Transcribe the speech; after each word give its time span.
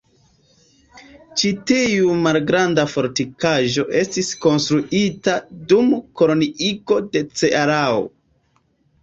Ĉi 1.41 1.51
tiu 1.71 2.15
malgranda 2.21 2.85
fortikaĵo 2.93 3.85
estis 4.01 4.31
konstruita 4.47 5.37
dum 5.75 5.93
koloniigo 6.23 6.99
de 7.13 7.25
Cearao. 7.37 8.03